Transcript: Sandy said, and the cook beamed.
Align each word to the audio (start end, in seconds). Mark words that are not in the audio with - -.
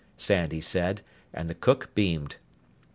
Sandy 0.17 0.61
said, 0.61 1.01
and 1.31 1.47
the 1.47 1.53
cook 1.53 1.93
beamed. 1.93 2.37